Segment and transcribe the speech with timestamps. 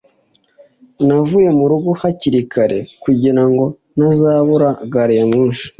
[1.07, 3.65] Navuye mu rugo hakiri kare kugira ngo
[3.97, 5.67] ntazabura gari ya moshi